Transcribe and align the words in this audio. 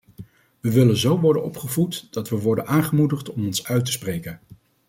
We 0.59 0.71
willen 0.71 0.97
zo 0.97 1.19
worden 1.19 1.43
opgevoed 1.43 2.07
dat 2.13 2.29
we 2.29 2.35
worden 2.39 2.67
aangemoedigd 2.67 3.29
om 3.29 3.45
ons 3.45 3.65
uit 3.65 3.85
te 3.85 3.91
spreken. 3.91 4.39